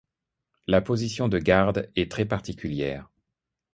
[0.65, 3.11] La position de garde est très particulière.